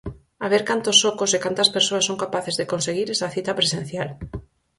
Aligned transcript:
A 0.45 0.47
ver 0.51 0.63
cantos 0.69 0.97
ocos 1.11 1.31
e 1.37 1.39
cantas 1.45 1.69
persoas 1.75 2.07
son 2.09 2.21
capaces 2.23 2.55
de 2.59 2.69
conseguir 2.71 3.07
esa 3.15 3.31
cita 3.35 3.57
presencial. 3.59 4.09